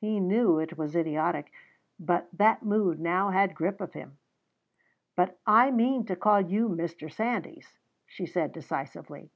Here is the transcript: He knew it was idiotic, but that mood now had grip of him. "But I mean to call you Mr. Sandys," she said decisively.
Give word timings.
He 0.00 0.20
knew 0.20 0.58
it 0.58 0.78
was 0.78 0.96
idiotic, 0.96 1.52
but 2.00 2.28
that 2.32 2.62
mood 2.62 2.98
now 2.98 3.28
had 3.28 3.54
grip 3.54 3.78
of 3.82 3.92
him. 3.92 4.16
"But 5.14 5.38
I 5.46 5.70
mean 5.70 6.06
to 6.06 6.16
call 6.16 6.40
you 6.40 6.70
Mr. 6.70 7.12
Sandys," 7.12 7.78
she 8.06 8.24
said 8.24 8.52
decisively. 8.52 9.30